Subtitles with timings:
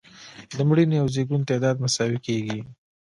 [0.55, 2.59] د مړینې او زیږون تعداد مساوي کیږي.